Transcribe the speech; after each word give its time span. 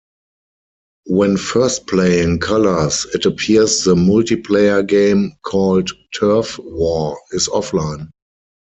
When 1.05 1.37
first 1.37 1.85
playing 1.85 2.39
"Colors", 2.39 3.05
it 3.13 3.27
appears 3.27 3.83
the 3.83 3.93
multiplayer 3.93 4.81
game, 4.87 5.33
called 5.43 5.91
"TurfWar", 6.15 7.17
is 7.33 7.47
offline. 7.47 8.09